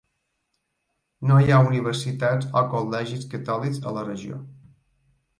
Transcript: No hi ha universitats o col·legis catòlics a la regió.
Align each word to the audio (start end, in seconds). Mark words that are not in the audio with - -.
No 1.31 1.35
hi 1.41 1.51
ha 1.51 1.59
universitats 1.67 2.47
o 2.61 2.63
col·legis 2.71 3.27
catòlics 3.35 3.83
a 3.91 3.93
la 3.99 4.07
regió. 4.07 4.39